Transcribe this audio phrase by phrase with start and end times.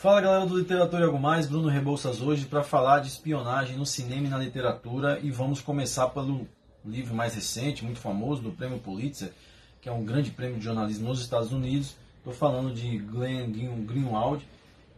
[0.00, 3.84] Fala galera do Literatura e Algo Mais, Bruno Rebouças hoje para falar de espionagem no
[3.84, 6.48] cinema e na literatura e vamos começar pelo
[6.82, 9.30] livro mais recente, muito famoso, do Prêmio Pulitzer,
[9.78, 11.96] que é um grande prêmio de jornalismo nos Estados Unidos.
[12.16, 13.52] Estou falando de Glenn
[13.84, 14.42] Greenwald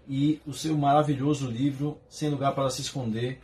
[0.09, 3.41] e o seu maravilhoso livro Sem Lugar para Se Esconder,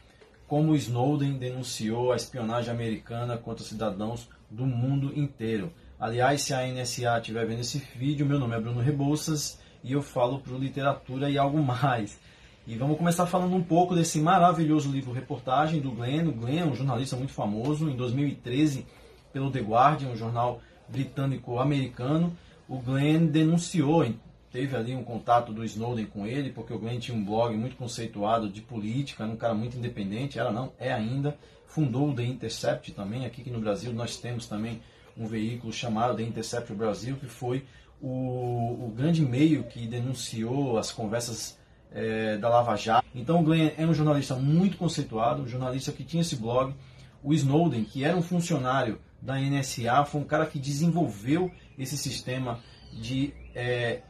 [0.46, 5.72] como Snowden denunciou a espionagem americana contra cidadãos do mundo inteiro.
[5.98, 10.02] Aliás, se a NSA estiver vendo esse vídeo, meu nome é Bruno Rebouças e eu
[10.02, 12.18] falo para literatura e algo mais.
[12.66, 16.28] E vamos começar falando um pouco desse maravilhoso livro reportagem do Glenn.
[16.28, 18.86] O Glenn é um jornalista muito famoso, em 2013,
[19.32, 22.36] pelo The Guardian, um jornal britânico-americano.
[22.68, 24.06] O Glenn denunciou,
[24.52, 27.76] teve ali um contato do Snowden com ele, porque o Glenn tinha um blog muito
[27.76, 31.38] conceituado de política, era um cara muito independente, era não, é ainda.
[31.66, 34.82] Fundou o The Intercept também, aqui no Brasil nós temos também
[35.16, 37.64] um veículo chamado The Intercept Brasil, que foi
[38.00, 41.58] o, o grande meio que denunciou as conversas
[41.90, 43.06] é, da Lava Jato.
[43.14, 46.74] Então o Glenn é um jornalista muito conceituado, um jornalista que tinha esse blog.
[47.22, 52.60] O Snowden, que era um funcionário da NSA, foi um cara que desenvolveu esse sistema
[52.92, 54.02] de é,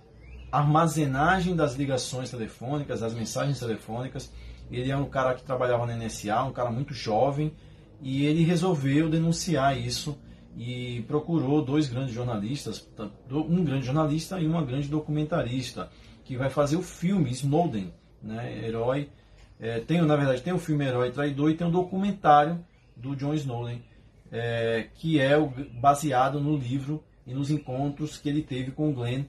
[0.52, 4.30] armazenagem das ligações telefônicas, das mensagens telefônicas.
[4.70, 7.52] Ele é um cara que trabalhava na NSA, um cara muito jovem,
[8.02, 10.18] e ele resolveu denunciar isso
[10.58, 12.90] e procurou dois grandes jornalistas,
[13.30, 15.88] um grande jornalista e uma grande documentarista,
[16.24, 19.08] que vai fazer o filme Snowden, né, herói.
[19.60, 22.64] É, tem, na verdade, tem o filme Herói Traidor e tem um documentário
[22.96, 23.80] do John Snowden,
[24.32, 28.92] é, que é o, baseado no livro e nos encontros que ele teve com o
[28.92, 29.24] Glenn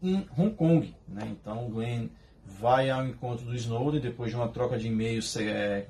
[0.00, 0.94] em Hong Kong.
[1.08, 1.28] Né?
[1.28, 2.06] Então, o Glenn
[2.44, 5.88] vai ao encontro do Snowden depois de uma troca de e-mails é,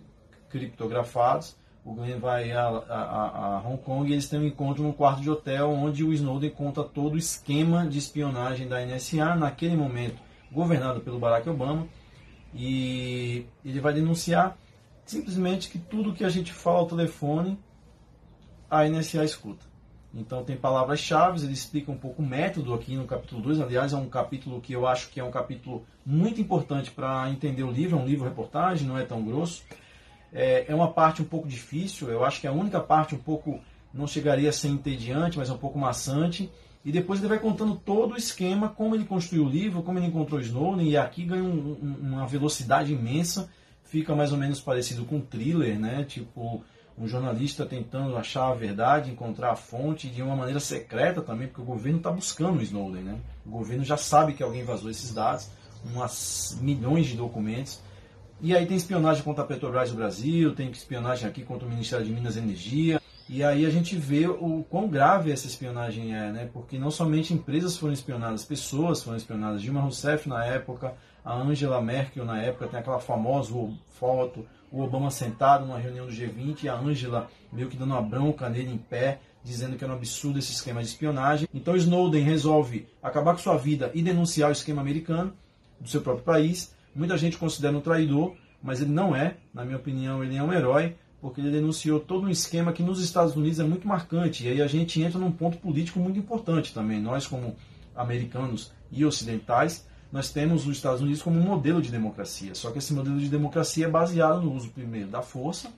[0.48, 1.56] criptografados
[1.88, 5.22] o Glenn vai a, a, a, Hong Kong e eles têm um encontro num quarto
[5.22, 10.20] de hotel onde o Snowden conta todo o esquema de espionagem da NSA, naquele momento
[10.52, 11.86] governado pelo Barack Obama,
[12.54, 14.58] e ele vai denunciar
[15.06, 17.58] simplesmente que tudo que a gente fala ao telefone,
[18.70, 19.64] a NSA escuta.
[20.12, 23.96] Então tem palavras-chave, ele explica um pouco o método aqui no capítulo 2, aliás é
[23.96, 27.98] um capítulo que eu acho que é um capítulo muito importante para entender o livro,
[27.98, 29.64] é um livro-reportagem, não é tão grosso,
[30.32, 33.18] é, é uma parte um pouco difícil, eu acho que é a única parte um
[33.18, 33.60] pouco,
[33.92, 36.50] não chegaria a ser entediante, mas é um pouco maçante.
[36.84, 40.06] E depois ele vai contando todo o esquema, como ele construiu o livro, como ele
[40.06, 43.50] encontrou Snowden, e aqui ganha um, um, uma velocidade imensa,
[43.84, 46.04] fica mais ou menos parecido com um thriller, né?
[46.04, 46.62] Tipo,
[46.96, 51.62] um jornalista tentando achar a verdade, encontrar a fonte de uma maneira secreta também, porque
[51.62, 53.18] o governo está buscando o Snowden, né?
[53.46, 55.48] O governo já sabe que alguém vazou esses dados,
[55.84, 57.80] umas milhões de documentos,
[58.40, 62.06] e aí tem espionagem contra a Petrobras do Brasil, tem espionagem aqui contra o Ministério
[62.06, 63.02] de Minas e Energia.
[63.28, 66.48] E aí a gente vê o quão grave essa espionagem é, né?
[66.52, 69.60] Porque não somente empresas foram espionadas, pessoas foram espionadas.
[69.60, 70.94] Dilma Rousseff na época,
[71.24, 73.52] a Angela Merkel na época, tem aquela famosa
[73.90, 78.02] foto, o Obama sentado numa reunião do G20 e a Angela meio que dando uma
[78.02, 81.48] bronca nele em pé, dizendo que era um absurdo esse esquema de espionagem.
[81.52, 85.32] Então Snowden resolve acabar com sua vida e denunciar o esquema americano
[85.80, 89.36] do seu próprio país Muita gente considera um traidor, mas ele não é.
[89.54, 93.00] Na minha opinião, ele é um herói, porque ele denunciou todo um esquema que nos
[93.00, 94.44] Estados Unidos é muito marcante.
[94.44, 97.00] E aí a gente entra num ponto político muito importante também.
[97.00, 97.54] Nós, como
[97.94, 102.52] americanos e ocidentais, nós temos os Estados Unidos como um modelo de democracia.
[102.56, 105.70] Só que esse modelo de democracia é baseado no uso, primeiro, da força,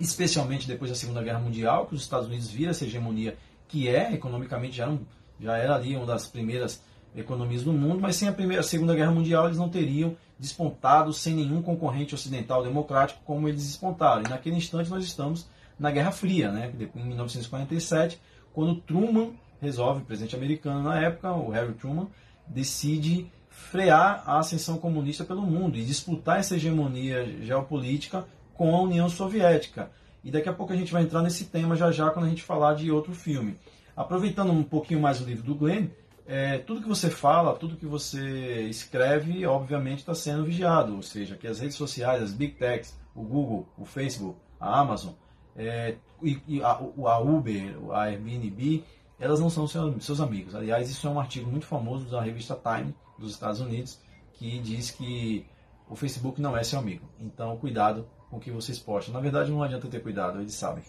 [0.00, 3.36] especialmente depois da Segunda Guerra Mundial, que os Estados Unidos viram essa hegemonia
[3.68, 4.92] que é, economicamente, já,
[5.40, 6.82] já era ali uma das primeiras
[7.14, 11.12] economias do mundo, mas sem a primeira, a Segunda Guerra Mundial eles não teriam despontado
[11.12, 14.24] sem nenhum concorrente ocidental democrático como eles despontaram.
[14.26, 15.46] E naquele instante nós estamos
[15.78, 16.72] na Guerra Fria, né?
[16.96, 18.20] em 1947,
[18.52, 19.30] quando Truman
[19.60, 22.08] resolve, presidente americano na época, o Harry Truman,
[22.44, 29.08] decide frear a ascensão comunista pelo mundo e disputar essa hegemonia geopolítica com a União
[29.08, 29.92] Soviética.
[30.24, 32.42] E daqui a pouco a gente vai entrar nesse tema já já quando a gente
[32.42, 33.56] falar de outro filme.
[33.96, 35.86] Aproveitando um pouquinho mais o livro do Glenn,
[36.26, 40.94] é, tudo que você fala, tudo que você escreve, obviamente está sendo vigiado.
[40.94, 45.12] Ou seja, que as redes sociais, as big techs, o Google, o Facebook, a Amazon,
[45.56, 48.84] é, e, a, a, Uber, a Airbnb,
[49.18, 50.54] elas não são seus, seus amigos.
[50.54, 54.00] Aliás, isso é um artigo muito famoso da revista Time dos Estados Unidos
[54.32, 55.46] que diz que
[55.88, 57.08] o Facebook não é seu amigo.
[57.20, 59.14] Então, cuidado com o que vocês postam.
[59.14, 60.82] Na verdade, não adianta ter cuidado, eles sabem.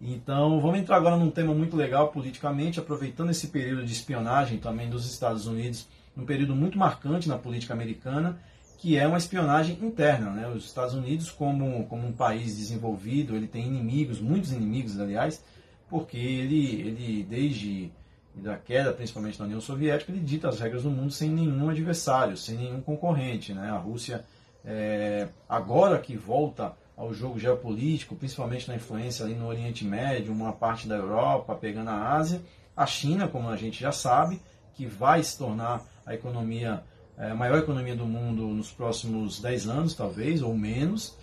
[0.00, 4.90] Então, vamos entrar agora num tema muito legal politicamente, aproveitando esse período de espionagem também
[4.90, 8.38] dos Estados Unidos, um período muito marcante na política americana,
[8.78, 10.30] que é uma espionagem interna.
[10.30, 10.48] Né?
[10.48, 15.42] Os Estados Unidos, como, como um país desenvolvido, ele tem inimigos, muitos inimigos, aliás,
[15.88, 17.90] porque ele, ele desde
[18.34, 22.36] da queda, principalmente da União Soviética, ele dita as regras do mundo sem nenhum adversário,
[22.36, 23.54] sem nenhum concorrente.
[23.54, 23.70] Né?
[23.70, 24.24] A Rússia,
[24.64, 30.52] é, agora que volta ao jogo geopolítico, principalmente na influência ali no Oriente Médio, uma
[30.52, 32.40] parte da Europa, pegando a Ásia,
[32.76, 34.40] a China, como a gente já sabe,
[34.74, 36.82] que vai se tornar a economia,
[37.16, 41.16] é, a maior economia do mundo nos próximos 10 anos, talvez, ou menos.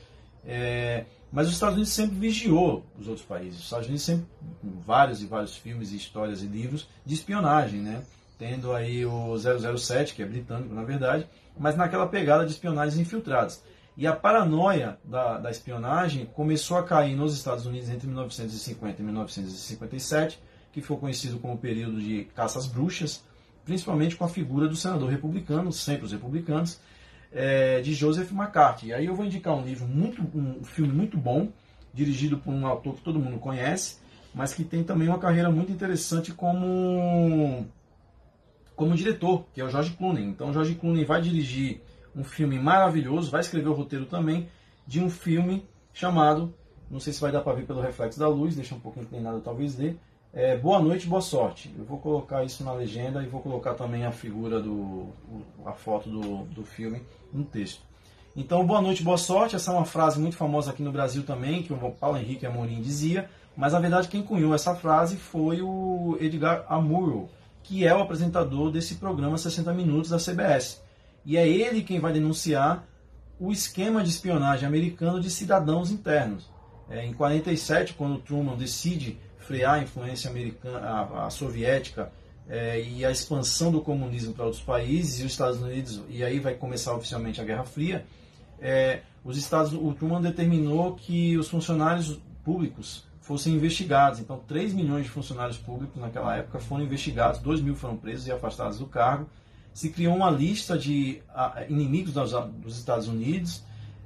[0.46, 3.60] É, mas os Estados Unidos sempre vigiou os outros países.
[3.60, 4.26] Os Estados Unidos sempre,
[4.86, 8.04] vários e vários filmes, histórias e livros de espionagem, né?
[8.38, 11.28] Tendo aí o 007, que é britânico, na verdade,
[11.58, 13.64] mas naquela pegada de espionagens infiltradas.
[13.98, 19.06] E a paranoia da, da espionagem começou a cair nos Estados Unidos entre 1950 e
[19.06, 20.40] 1957,
[20.72, 23.24] que foi conhecido como o período de caças bruxas,
[23.66, 26.80] principalmente com a figura do senador republicano, sempre os republicanos,
[27.32, 28.88] é, de Joseph McCarthy.
[28.88, 31.50] E aí eu vou indicar um livro muito, um filme muito bom,
[31.94, 33.98] dirigido por um autor que todo mundo conhece,
[34.34, 37.68] mas que tem também uma carreira muito interessante como
[38.76, 40.24] como diretor, que é o George Clooney.
[40.24, 41.82] Então George Clooney vai dirigir
[42.16, 44.50] um filme maravilhoso, vai escrever o roteiro também
[44.86, 46.54] de um filme chamado,
[46.90, 49.42] não sei se vai dar para ver pelo reflexo da luz, deixa um pouco inclinado
[49.42, 49.96] talvez dê,
[50.34, 51.74] é, boa noite, boa sorte.
[51.78, 55.10] Eu vou colocar isso na legenda e vou colocar também a figura do
[55.66, 57.02] a foto do, do filme
[57.34, 57.82] no texto.
[58.34, 59.58] Então, boa noite, boa sorte.
[59.58, 62.82] Essa é uma frase muito famosa aqui no Brasil também, que o Paulo Henrique Amorim
[62.82, 67.30] dizia, mas na verdade quem cunhou essa frase foi o Edgar Amuro,
[67.62, 70.82] que é o apresentador desse programa 60 Minutos da CBS.
[71.26, 72.88] E é ele quem vai denunciar
[73.40, 76.50] o esquema de espionagem americano de cidadãos internos.
[76.90, 82.12] É, em 47, quando Truman decide frear a influência americana, a, a soviética
[82.48, 86.40] é, e a expansão do comunismo para outros países e os Estados Unidos e aí
[86.40, 88.06] vai começar oficialmente a Guerra Fria.
[88.60, 94.20] É, os Estados, o Truman determinou que os funcionários públicos fossem investigados.
[94.20, 98.32] Então, 3 milhões de funcionários públicos naquela época foram investigados, 2 mil foram presos e
[98.32, 99.30] afastados do cargo.
[99.74, 101.22] Se criou uma lista de
[101.70, 103.64] inimigos dos Estados Unidos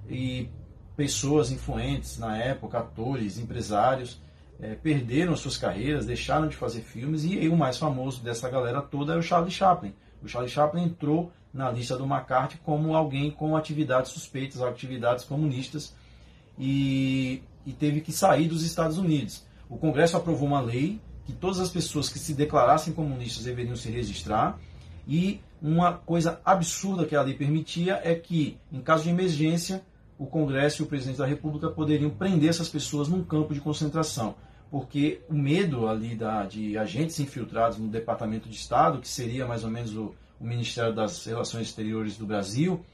[0.09, 0.47] e
[0.95, 4.19] pessoas influentes na época, atores, empresários,
[4.59, 9.13] é, perderam suas carreiras, deixaram de fazer filmes, e o mais famoso dessa galera toda
[9.13, 9.93] é o Charlie Chaplin.
[10.23, 15.93] O Charlie Chaplin entrou na lista do McCarthy como alguém com atividades suspeitas, atividades comunistas,
[16.57, 19.43] e, e teve que sair dos Estados Unidos.
[19.69, 23.89] O Congresso aprovou uma lei que todas as pessoas que se declarassem comunistas deveriam se
[23.89, 24.57] registrar,
[25.07, 29.83] e uma coisa absurda que a lei permitia é que, em caso de emergência,
[30.17, 34.35] o Congresso e o presidente da República poderiam prender essas pessoas num campo de concentração.
[34.69, 39.63] Porque o medo ali da, de agentes infiltrados no Departamento de Estado, que seria mais
[39.63, 42.85] ou menos o, o Ministério das Relações Exteriores do Brasil,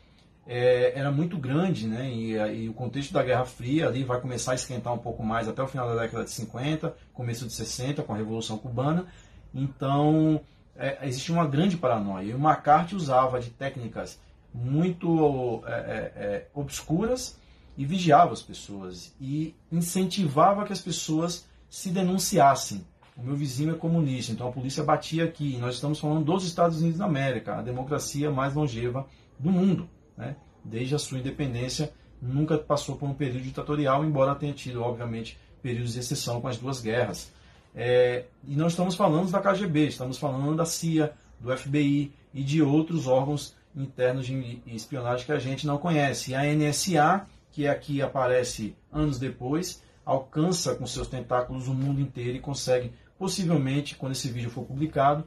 [0.47, 2.09] é, era muito grande, né?
[2.09, 5.47] E, e, o contexto da Guerra Fria ali vai começar a esquentar um pouco mais
[5.47, 9.06] até o final da década de 50, começo de 60, com a Revolução Cubana.
[9.53, 10.39] Então,
[10.81, 12.25] é, existe uma grande paranoia.
[12.25, 14.19] E o McCarthy usava de técnicas
[14.54, 17.39] muito é, é, é, obscuras
[17.78, 22.86] e vigiava as pessoas e incentivava que as pessoas se denunciassem.
[23.16, 25.57] O meu vizinho é comunista, então a polícia batia aqui.
[25.57, 29.06] Nós estamos falando dos Estados Unidos da América, a democracia mais longeva
[29.38, 29.89] do mundo.
[30.18, 30.36] Né?
[30.63, 35.94] Desde a sua independência, nunca passou por um período ditatorial, embora tenha tido, obviamente, períodos
[35.94, 37.31] de exceção com as duas guerras.
[37.73, 42.61] É, e não estamos falando da KGB, estamos falando da CIA, do FBI e de
[42.61, 46.31] outros órgãos internos de espionagem que a gente não conhece.
[46.31, 52.37] E a NSA, que aqui aparece anos depois, alcança com seus tentáculos o mundo inteiro
[52.37, 55.23] e consegue, possivelmente, quando esse vídeo for publicado,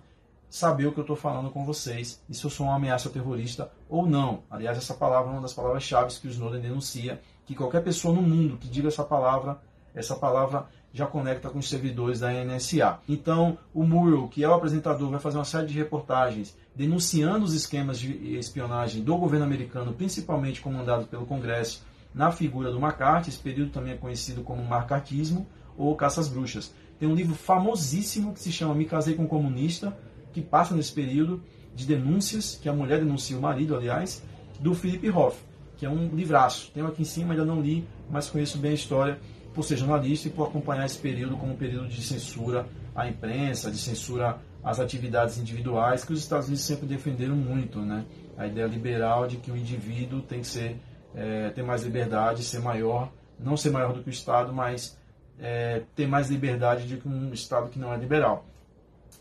[0.49, 3.73] saber o que eu estou falando com vocês e se eu sou uma ameaça terrorista
[3.89, 4.45] ou não.
[4.49, 8.23] Aliás, essa palavra é uma das palavras-chave que o Snowden denuncia, que qualquer pessoa no
[8.23, 9.61] mundo que diga essa palavra,
[9.93, 13.01] essa palavra já conecta com os servidores da NSA.
[13.09, 17.53] Então, o Murrow, que é o apresentador, vai fazer uma série de reportagens denunciando os
[17.53, 21.85] esquemas de espionagem do governo americano, principalmente comandado pelo Congresso,
[22.15, 23.29] na figura do McCarthy.
[23.29, 26.73] Esse período também é conhecido como Marcartismo ou Caças Bruxas.
[26.97, 29.97] Tem um livro famosíssimo que se chama Me Casei com um Comunista,
[30.33, 31.43] que passa nesse período
[31.75, 34.23] de denúncias, que a mulher denuncia o marido, aliás,
[34.61, 35.43] do Philip Hoff,
[35.77, 36.71] que é um livraço.
[36.73, 39.19] Tenho aqui em cima, ainda não li, mas conheço bem a história
[39.55, 43.71] por ser jornalista e por acompanhar esse período como um período de censura à imprensa,
[43.71, 48.05] de censura às atividades individuais, que os Estados Unidos sempre defenderam muito, né?
[48.37, 50.77] A ideia liberal de que o indivíduo tem que ser,
[51.15, 54.99] é, ter mais liberdade, ser maior, não ser maior do que o Estado, mas
[55.39, 58.47] é, ter mais liberdade do que um Estado que não é liberal.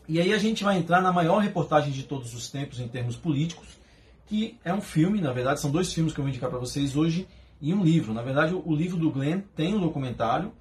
[0.08, 3.16] E aí a gente vai entrar na maior reportagem de todos os tempos em termos
[3.16, 3.78] políticos,
[4.26, 6.96] que é um filme, na verdade, são dois filmes que eu vou indicar para vocês
[6.96, 7.26] hoje,
[7.60, 8.12] e um livro.
[8.12, 10.52] Na verdade, o livro do Glenn tem um documentário.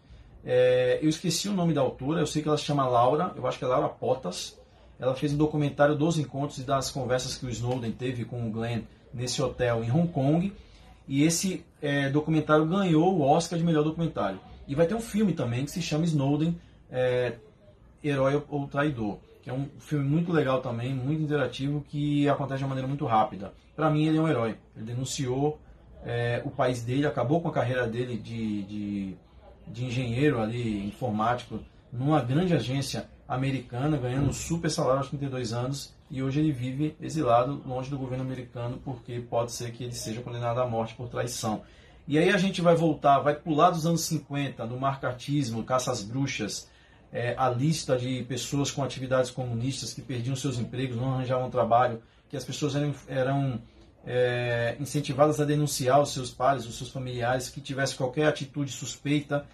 [0.44, 3.48] É, eu esqueci o nome da autora, eu sei que ela se chama Laura, eu
[3.48, 4.60] acho que é Laura Potas.
[5.00, 8.52] ela fez um documentário dos encontros e das conversas que o Snowden teve com o
[8.52, 8.82] Glenn
[9.14, 10.54] nesse hotel em Hong Kong.
[11.08, 14.40] E esse é, documentário ganhou o Oscar de melhor documentário.
[14.68, 16.58] E vai ter um filme também que se chama Snowden,
[16.90, 17.36] é,
[18.04, 22.64] Herói ou Traidor, que é um filme muito legal também, muito interativo, que acontece de
[22.64, 23.54] uma maneira muito rápida.
[23.76, 24.56] Para mim, ele é um herói.
[24.76, 25.60] Ele denunciou
[26.06, 29.16] é, o país dele, acabou com a carreira dele de, de,
[29.68, 31.60] de engenheiro ali, informático,
[31.92, 36.96] numa grande agência americana, ganhando um super salário aos 32 anos, e hoje ele vive
[37.02, 41.08] exilado longe do governo americano, porque pode ser que ele seja condenado à morte por
[41.08, 41.62] traição.
[42.08, 46.04] E aí a gente vai voltar, vai pular dos anos 50, do marcatismo, caça às
[46.04, 46.70] bruxas,
[47.12, 52.02] é, a lista de pessoas com atividades comunistas que perdiam seus empregos, não arranjavam trabalho,
[52.28, 53.62] que as pessoas eram, eram
[54.06, 59.46] é, incentivadas a denunciar os seus pares, os seus familiares, que tivesse qualquer atitude suspeita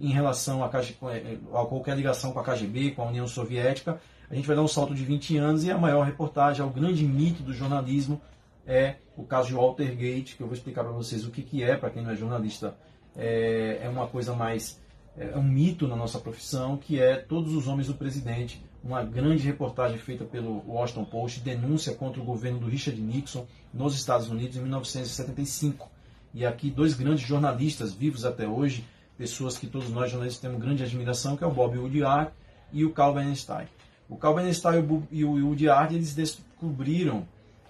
[0.00, 0.66] em relação a,
[1.12, 4.00] é, a, qualquer ligação com a KGB, com a União Soviética.
[4.30, 6.70] A gente vai dar um salto de 20 anos e a maior reportagem, é o
[6.70, 8.20] grande mito do jornalismo,
[8.66, 11.76] é o caso de Watergate, que eu vou explicar para vocês o que, que é,
[11.76, 12.76] para quem não é jornalista,
[13.16, 14.80] é, é uma coisa mais.
[15.16, 19.44] É um mito na nossa profissão, que é Todos os Homens do Presidente, uma grande
[19.44, 24.56] reportagem feita pelo Washington Post, denúncia contra o governo do Richard Nixon nos Estados Unidos
[24.56, 25.90] em 1975.
[26.32, 28.84] E aqui dois grandes jornalistas vivos até hoje,
[29.18, 32.30] pessoas que todos nós jornalistas temos grande admiração, que é o Bob Woodward
[32.72, 33.66] e o Carl Bernstein.
[34.08, 37.26] O Carl Bernstein e o Woodward, eles descobriram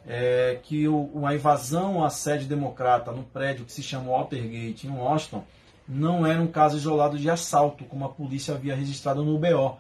[0.07, 4.91] é, que o, uma invasão à sede democrata no prédio que se chama Watergate, em
[4.91, 5.43] Washington,
[5.89, 9.79] não era um caso isolado de assalto, como a polícia havia registrado no BO.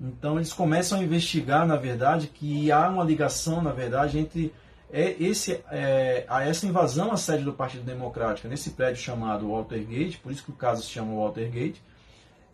[0.00, 4.54] Então eles começam a investigar, na verdade, que há uma ligação, na verdade, entre
[4.90, 10.18] é, esse, é, a essa invasão à sede do Partido Democrático, nesse prédio chamado Watergate,
[10.18, 11.82] por isso que o caso se chama Watergate,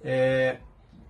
[0.02, 0.58] é,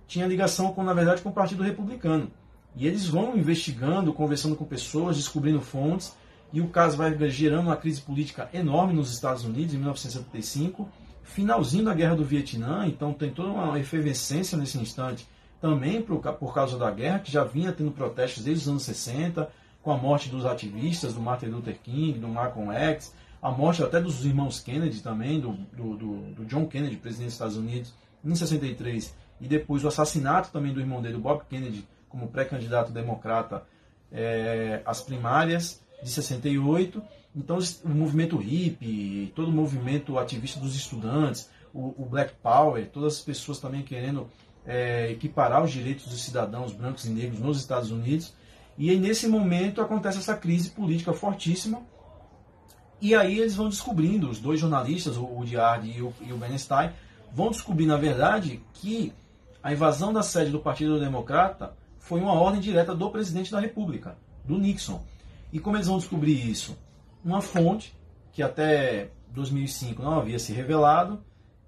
[0.07, 2.31] tinha ligação, com, na verdade, com o Partido Republicano.
[2.75, 6.13] E eles vão investigando, conversando com pessoas, descobrindo fontes,
[6.51, 10.87] e o caso vai gerando uma crise política enorme nos Estados Unidos em 1975,
[11.23, 15.27] finalzinho da Guerra do Vietnã, então tem toda uma efervescência nesse instante,
[15.61, 19.49] também por, por causa da guerra, que já vinha tendo protestos desde os anos 60,
[19.81, 24.01] com a morte dos ativistas, do Martin Luther King, do Malcolm X, a morte até
[24.01, 25.95] dos irmãos Kennedy também, do, do,
[26.33, 27.93] do, John Kennedy, presidente dos Estados Unidos,
[28.23, 33.63] em 63, e depois o assassinato também do irmão dele, Bob Kennedy, como pré-candidato democrata
[34.11, 37.01] é, às primárias de 68.
[37.35, 43.17] Então, o movimento hippie, todo o movimento ativista dos estudantes, o, o Black Power, todas
[43.17, 44.27] as pessoas também querendo
[44.65, 48.33] é, equiparar os direitos dos cidadãos brancos e negros nos Estados Unidos.
[48.77, 51.81] E aí, nesse momento, acontece essa crise política fortíssima.
[53.01, 56.91] E aí eles vão descobrindo, os dois jornalistas, o Diard e o, e o Bernstein,
[57.31, 59.13] vão descobrir, na verdade, que
[59.61, 64.17] a invasão da sede do Partido Democrata foi uma ordem direta do presidente da República,
[64.43, 65.03] do Nixon.
[65.51, 66.77] E como eles vão descobrir isso?
[67.23, 67.95] Uma fonte
[68.31, 71.23] que até 2005 não havia se revelado,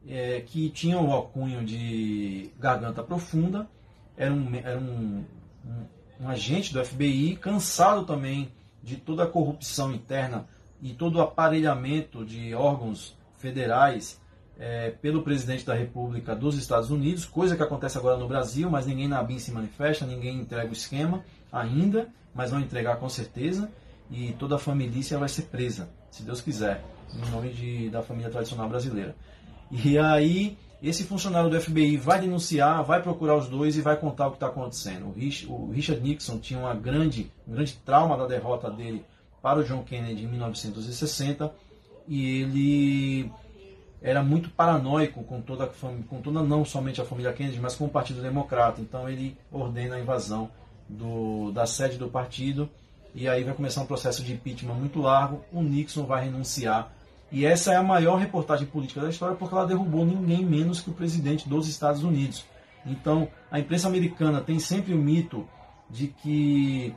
[0.08, 3.68] é, que tinha o alcunho de garganta profunda,
[4.16, 5.26] era um, era um,
[5.66, 5.86] um,
[6.22, 10.48] um agente do FBI, cansado também de toda a corrupção interna
[10.82, 14.20] e todo o aparelhamento de órgãos federais
[14.60, 18.88] é, pelo presidente da República dos Estados Unidos, coisa que acontece agora no Brasil, mas
[18.88, 23.70] ninguém na BIM se manifesta, ninguém entrega o esquema ainda, mas vão entregar com certeza,
[24.10, 26.84] e toda a família vai ser presa, se Deus quiser,
[27.14, 29.16] em nome de, da família tradicional brasileira.
[29.72, 34.28] E aí, esse funcionário do FBI vai denunciar, vai procurar os dois e vai contar
[34.28, 35.08] o que está acontecendo.
[35.48, 39.04] O Richard Nixon tinha uma grande, um grande trauma da derrota dele
[39.42, 41.52] para o John Kennedy em 1960
[42.08, 43.32] e ele
[44.02, 47.76] era muito paranoico com toda a família, com toda não somente a família Kennedy, mas
[47.76, 48.80] com o Partido Democrata.
[48.80, 50.50] Então ele ordena a invasão
[50.88, 52.70] do, da sede do partido
[53.14, 55.44] e aí vai começar um processo de impeachment muito largo.
[55.52, 56.92] O Nixon vai renunciar
[57.32, 60.90] e essa é a maior reportagem política da história porque ela derrubou ninguém menos que
[60.90, 62.46] o presidente dos Estados Unidos.
[62.86, 65.48] Então a imprensa americana tem sempre o mito
[65.90, 66.96] de que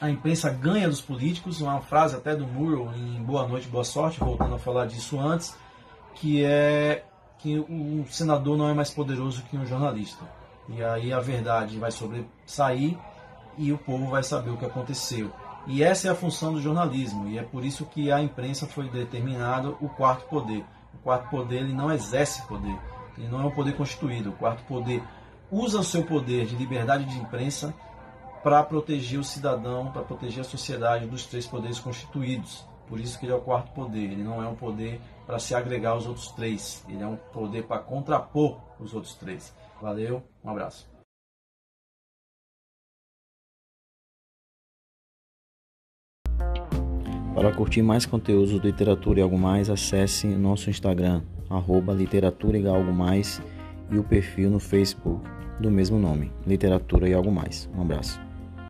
[0.00, 4.18] a imprensa ganha dos políticos, uma frase até do Murrow em Boa Noite, Boa Sorte,
[4.20, 5.54] voltando a falar disso antes
[6.14, 7.04] que é
[7.38, 10.24] que um senador não é mais poderoso que um jornalista.
[10.68, 12.96] E aí a verdade vai sobressair
[13.56, 15.32] e o povo vai saber o que aconteceu.
[15.70, 18.88] E essa é a função do jornalismo, e é por isso que a imprensa foi
[18.88, 20.64] determinado o quarto poder.
[20.92, 22.76] O quarto poder ele não exerce poder,
[23.16, 24.30] ele não é um poder constituído.
[24.30, 25.00] O quarto poder
[25.48, 27.72] usa o seu poder de liberdade de imprensa
[28.42, 32.66] para proteger o cidadão, para proteger a sociedade dos três poderes constituídos.
[32.88, 34.10] Por isso que ele é o quarto poder.
[34.10, 36.84] Ele não é um poder para se agregar aos outros três.
[36.88, 39.54] Ele é um poder para contrapor os outros três.
[39.80, 40.89] Valeu, um abraço.
[47.34, 52.66] Para curtir mais conteúdos do Literatura e Algo Mais, acesse nosso Instagram, arroba Literatura e
[52.66, 53.40] Algo Mais,
[53.90, 55.20] e o perfil no Facebook
[55.60, 57.70] do mesmo nome, Literatura e Algo Mais.
[57.76, 58.29] Um abraço.